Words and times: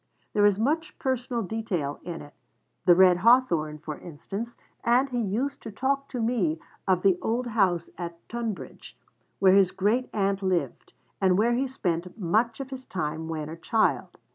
There 0.33 0.47
is 0.47 0.57
much 0.57 0.97
personal 0.97 1.43
detail 1.43 1.99
in 2.01 2.23
it, 2.23 2.33
the 2.87 2.95
red 2.95 3.17
hawthorn, 3.17 3.77
for 3.77 3.99
instance, 3.99 4.57
and 4.83 5.07
he 5.09 5.21
used 5.21 5.61
to 5.61 5.71
talk 5.71 6.09
to 6.09 6.19
me 6.23 6.59
of 6.87 7.03
the 7.03 7.19
old 7.21 7.45
house 7.45 7.91
at 7.99 8.17
Tunbridge, 8.27 8.97
where 9.37 9.53
his 9.53 9.69
great 9.69 10.09
aunt 10.11 10.41
lived, 10.41 10.93
and 11.21 11.37
where 11.37 11.53
he 11.53 11.67
spent 11.67 12.17
much 12.17 12.59
of 12.59 12.71
his 12.71 12.83
time 12.85 13.27
when 13.27 13.47
a 13.47 13.55
child. 13.55 14.17